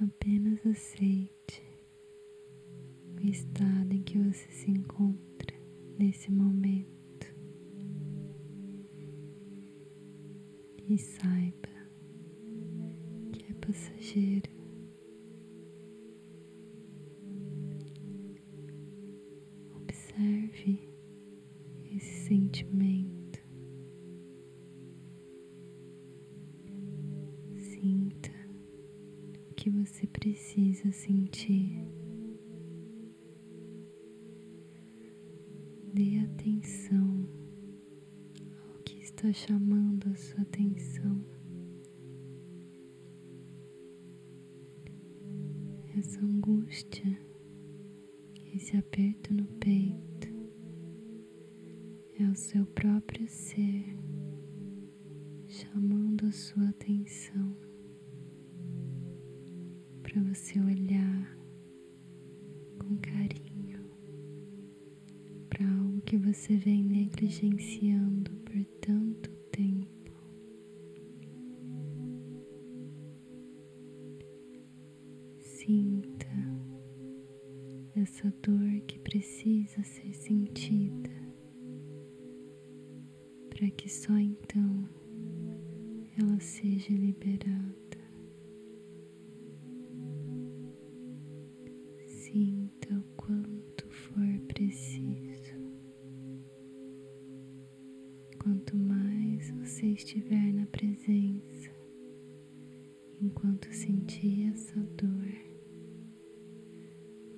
Apenas 0.00 0.64
aceite 0.64 1.60
o 3.16 3.20
estado 3.26 3.92
em 3.92 4.00
que 4.02 4.16
você 4.16 4.48
se 4.48 4.70
encontra 4.70 5.56
nesse 5.98 6.30
momento 6.30 7.26
e 10.86 10.96
saiba 10.98 11.68
que 13.32 13.44
é 13.50 13.54
passageiro. 13.54 14.50
Observe 19.74 20.88
esse 21.92 22.28
sentimento. 22.28 22.87
Precisa 30.28 30.92
sentir. 30.92 31.88
Dê 35.94 36.18
atenção 36.18 37.26
ao 38.60 38.82
que 38.82 38.98
está 38.98 39.32
chamando 39.32 40.06
a 40.10 40.14
sua 40.14 40.42
atenção. 40.42 41.24
Essa 45.96 46.20
angústia, 46.20 47.18
esse 48.54 48.76
aperto 48.76 49.32
no 49.32 49.46
peito, 49.54 50.28
é 52.20 52.24
o 52.28 52.34
seu 52.34 52.66
próprio 52.66 53.26
ser 53.28 53.96
chamando 55.46 56.26
a 56.26 56.32
sua 56.32 56.68
atenção 56.68 57.67
para 60.08 60.22
você 60.22 60.58
olhar 60.58 61.38
com 62.78 62.96
carinho 62.96 63.84
para 65.50 65.68
algo 65.70 66.00
que 66.00 66.16
você 66.16 66.56
vem 66.56 66.82
negligenciando 66.82 68.30
por 68.36 68.64
tanto 68.80 69.30
tempo. 69.52 70.12
Sinta 75.40 76.26
essa 77.94 78.32
dor 78.42 78.80
que 78.86 78.98
precisa 79.00 79.82
ser 79.82 80.14
sentida 80.14 81.10
para 83.50 83.70
que 83.72 83.90
só 83.90 84.16
então 84.16 84.88
ela 86.18 86.40
seja 86.40 86.94
liberada. 86.94 87.77
Estiver 100.08 100.54
na 100.54 100.64
presença, 100.68 101.70
enquanto 103.20 103.70
sentir 103.70 104.50
essa 104.54 104.80
dor, 104.96 105.34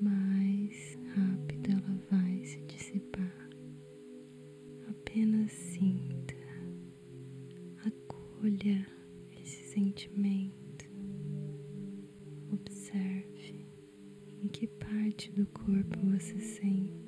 mais 0.00 0.96
rápido 1.16 1.68
ela 1.72 2.00
vai 2.08 2.44
se 2.44 2.60
dissipar. 2.66 3.50
Apenas 4.88 5.50
sinta, 5.50 6.36
acolha 7.84 8.86
esse 9.42 9.64
sentimento, 9.72 10.88
observe 12.52 13.66
em 14.44 14.46
que 14.46 14.68
parte 14.68 15.32
do 15.32 15.44
corpo 15.46 15.98
você 16.04 16.38
sente. 16.38 16.99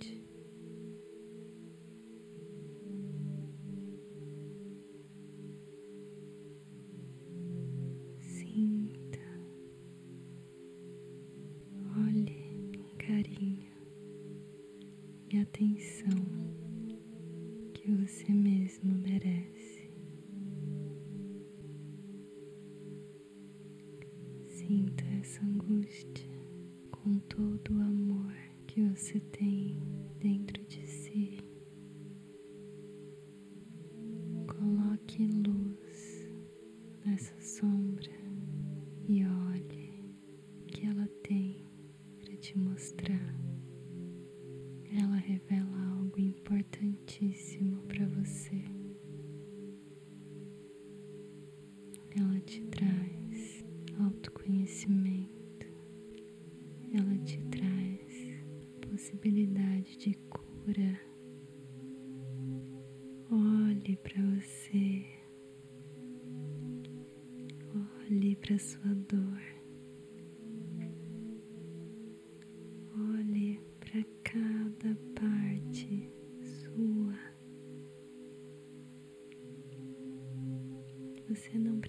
Atenção 15.43 16.09
que 17.75 17.91
você 17.91 18.33
mesmo 18.33 18.95
merece. 18.95 19.91
Sinta 24.47 25.05
essa 25.21 25.45
angústia 25.45 26.31
com 26.93 27.19
todo 27.19 27.75
o 27.75 27.81
amor 27.81 28.33
que 28.69 28.83
você 28.83 29.19
tem 29.19 29.83
dentro 30.21 30.65
de 30.65 30.87
si. 30.87 31.39
Coloque 34.47 35.27
luz 35.27 35.52
importantíssimo 47.13 47.83
para 47.83 48.07
você. 48.07 48.65
Ela 52.17 52.41
te 52.41 52.63
traz 52.67 53.65
autoconhecimento. 54.01 55.67
Ela 56.95 57.19
te 57.25 57.39
traz 57.51 58.41
possibilidade 58.89 59.97
de 59.99 60.15
cura. 60.29 61.01
Olhe 63.31 63.97
para 63.97 64.23
você. 64.37 65.05
Olhe 68.09 68.37
para 68.37 68.59
sua 68.59 68.95
dor. 68.95 69.52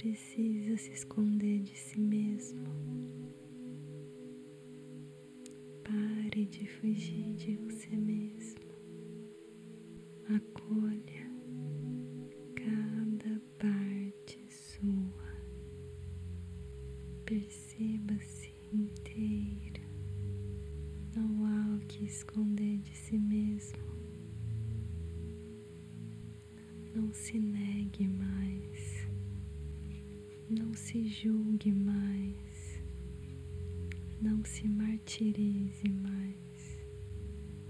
Precisa 0.04 0.76
se 0.76 0.92
esconder 0.92 1.62
de 1.62 1.78
si 1.78 1.98
mesmo. 1.98 2.68
Pare 5.82 6.46
de 6.46 6.68
fugir 6.68 7.34
de 7.36 7.56
você 7.56 7.96
mesmo. 7.96 8.70
Acolha 10.28 11.32
cada 12.54 13.42
parte 13.58 14.46
sua. 14.50 15.38
Perceba-se 17.26 18.54
inteira. 18.74 19.88
Não 21.16 21.46
há 21.46 21.78
o 21.78 21.80
que 21.88 22.04
esconder 22.04 22.78
de 22.80 22.94
si 22.94 23.18
mesmo. 23.18 23.80
Não 26.94 27.14
se 27.14 27.40
negue 27.40 28.06
mais. 28.06 28.93
Não 30.60 30.74
se 30.76 31.08
julgue 31.08 31.72
mais. 31.72 32.80
Não 34.22 34.44
se 34.46 34.68
martirize 34.68 35.90
mais. 35.90 36.78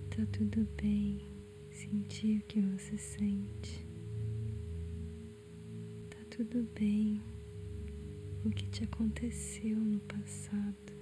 Tá 0.09 0.25
tudo 0.33 0.67
bem 0.81 1.21
sentir 1.71 2.39
o 2.39 2.43
que 2.43 2.59
você 2.59 2.97
sente. 2.97 3.85
Tá 6.09 6.17
tudo 6.29 6.67
bem 6.75 7.21
o 8.43 8.49
que 8.49 8.67
te 8.67 8.83
aconteceu 8.83 9.77
no 9.77 9.99
passado. 10.01 10.93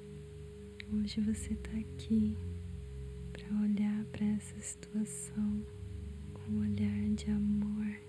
Hoje 0.93 1.19
você 1.21 1.53
está 1.53 1.71
aqui 1.77 2.37
para 3.33 3.61
olhar 3.61 4.05
para 4.11 4.25
essa 4.25 4.59
situação 4.59 5.65
com 6.33 6.51
um 6.51 6.59
olhar 6.61 7.09
de 7.15 7.31
amor, 7.31 7.99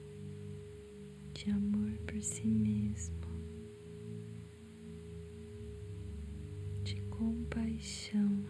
de 1.33 1.51
amor 1.51 1.91
por 2.07 2.21
si 2.23 2.47
mesmo, 2.47 3.15
compaixão. 7.23 8.45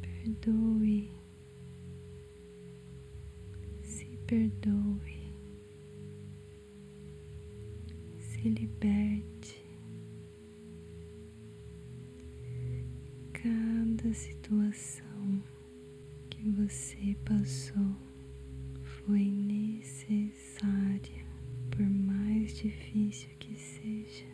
Perdoe, 0.00 1.10
se 3.82 4.06
perdoe, 4.26 5.30
se 8.18 8.48
liberte. 8.48 9.62
Cada 13.34 14.14
situação 14.14 15.42
que 16.30 16.48
você 16.50 17.14
passou 17.26 17.94
foi 18.82 19.26
necessária, 19.26 21.26
por 21.70 21.86
mais 21.86 22.56
difícil 22.56 23.28
que 23.38 23.54
seja. 23.54 24.33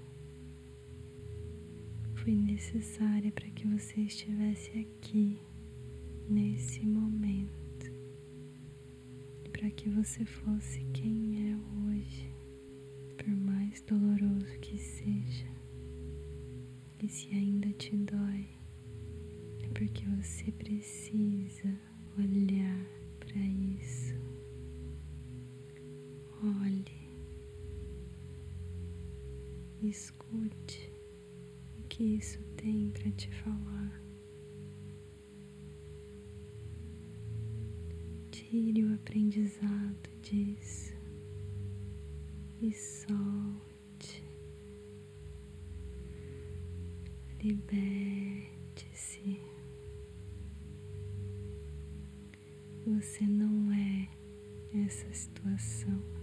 Foi 2.23 2.35
necessária 2.35 3.33
para 3.33 3.49
que 3.49 3.67
você 3.67 4.03
estivesse 4.03 4.71
aqui, 4.79 5.39
nesse 6.29 6.85
momento, 6.85 7.91
para 9.51 9.71
que 9.71 9.89
você 9.89 10.25
fosse 10.27 10.85
quem 10.93 11.51
é 11.51 11.57
hoje, 11.57 12.31
por 13.17 13.29
mais 13.29 13.81
doloroso 13.83 14.59
que 14.61 14.77
seja. 14.77 15.49
E 17.03 17.09
se 17.09 17.31
ainda 17.31 17.73
te 17.73 17.97
dói, 17.97 18.47
é 19.63 19.69
porque 19.69 20.05
você 20.17 20.53
precisa 20.53 21.75
olhar 22.19 22.87
para 23.19 23.41
isso. 23.41 24.15
Olhe, 26.43 26.85
escute 29.83 30.90
que 32.01 32.17
isso 32.17 32.43
tem 32.57 32.89
para 32.93 33.11
te 33.11 33.31
falar. 33.43 34.03
Tire 38.31 38.87
o 38.87 38.95
aprendizado 38.95 40.09
disso 40.23 40.95
e 42.63 42.73
solte. 42.73 44.25
Liberte-se. 47.43 49.39
Você 52.87 53.27
não 53.27 53.71
é 53.75 54.09
essa 54.87 55.13
situação. 55.13 56.20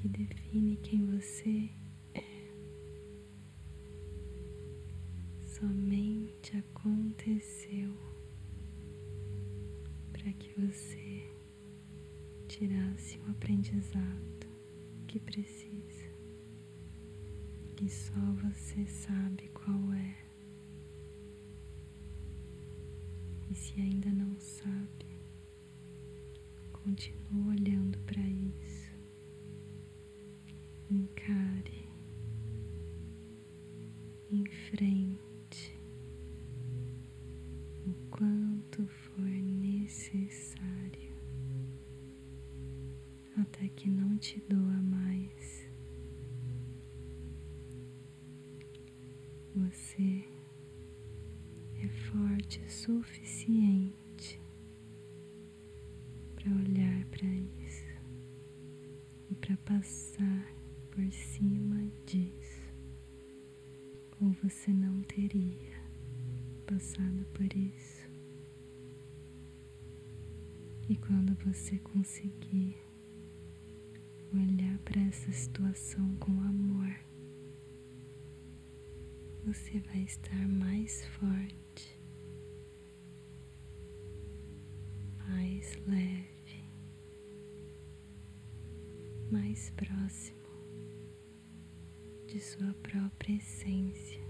Que 0.00 0.08
define 0.08 0.76
quem 0.76 1.06
você 1.06 1.70
é. 2.14 2.22
Somente 5.42 6.54
aconteceu 6.58 7.94
para 10.12 10.30
que 10.34 10.52
você 10.60 11.30
tirasse 12.46 13.18
o 13.20 13.30
aprendizado 13.30 14.46
que 15.06 15.18
precisa. 15.18 16.04
E 17.80 17.88
só 17.88 18.20
você 18.42 18.86
sabe 18.86 19.48
qual 19.48 19.92
é. 19.94 20.16
E 23.50 23.54
se 23.54 23.80
ainda 23.80 24.10
não 24.10 24.38
sabe, 24.38 25.06
continue 26.84 27.48
olhando 27.48 27.98
para 28.00 28.20
isso. 28.20 28.75
Encare. 30.90 31.88
Enfrente 34.30 35.78
o 37.86 37.94
quanto 38.10 38.86
for 38.86 39.24
necessário 39.24 41.14
até 43.36 43.68
que 43.68 43.88
não 43.88 44.16
te 44.18 44.40
doa 44.48 44.82
mais. 44.82 45.68
Você 49.54 50.24
é 51.82 51.88
forte 51.88 52.60
o 52.60 52.70
suficiente 52.70 54.40
para 56.34 56.50
olhar 56.52 57.04
para 57.06 57.26
isso 57.26 57.86
e 59.30 59.34
para 59.34 59.56
passar 59.58 60.55
por 60.96 61.12
cima 61.12 61.76
disso, 62.06 62.62
ou 64.18 64.30
você 64.42 64.72
não 64.72 65.02
teria 65.02 65.76
passado 66.66 67.26
por 67.34 67.54
isso. 67.54 68.08
E 70.88 70.96
quando 70.96 71.34
você 71.44 71.78
conseguir 71.80 72.78
olhar 74.32 74.78
para 74.86 75.02
essa 75.02 75.30
situação 75.32 76.16
com 76.16 76.32
amor, 76.32 76.98
você 79.44 79.78
vai 79.80 80.00
estar 80.00 80.48
mais 80.48 81.04
forte, 81.08 82.00
mais 85.28 85.76
leve, 85.86 86.64
mais 89.30 89.68
próximo 89.72 90.45
de 92.26 92.40
sua 92.40 92.74
própria 92.82 93.36
essência. 93.36 94.20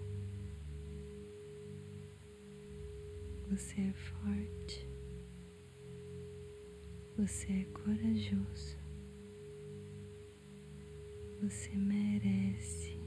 Você 3.50 3.80
é 3.80 3.92
forte, 3.92 4.88
você 7.16 7.52
é 7.52 7.64
corajoso, 7.72 8.76
você 11.40 11.70
merece 11.74 12.98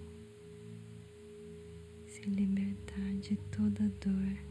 se 2.07 2.21
libertar 2.23 3.13
de 3.19 3.35
toda 3.51 3.87
dor. 4.01 4.49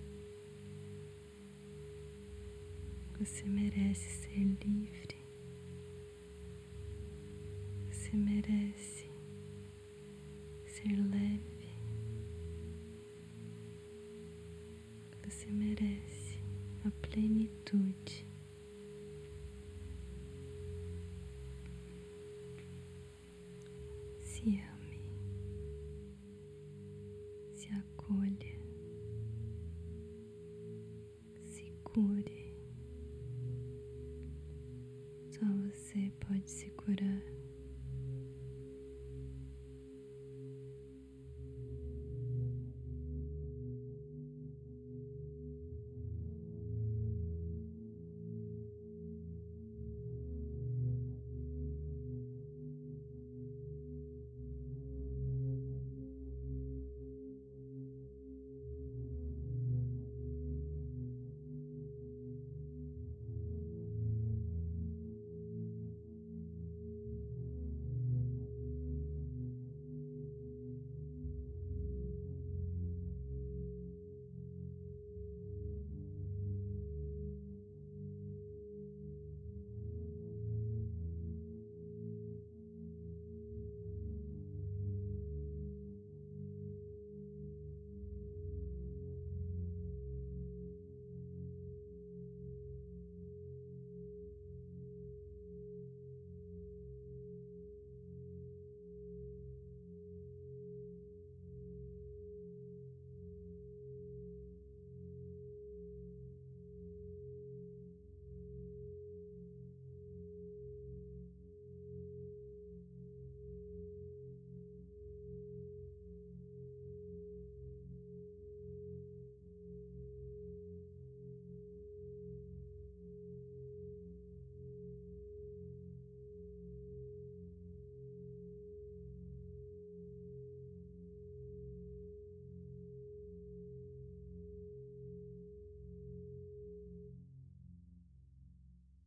Você 3.19 3.45
merece 3.45 4.09
ser 4.23 4.45
livre. 4.65 5.19
Você 7.91 8.17
merece 8.17 9.08
ser 10.79 10.95
leve. 11.11 11.69
Você 15.25 15.51
merece 15.51 16.39
a 16.85 16.91
plenitude. 17.03 18.27
Se 24.21 24.43
ame 24.51 25.01
se 27.55 27.69
acolha. 27.75 28.48